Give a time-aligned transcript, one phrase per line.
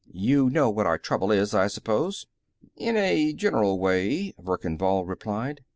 [0.13, 2.25] You know what our trouble is, I suppose?"
[2.75, 5.61] "In a general way," Verkan Vall replied.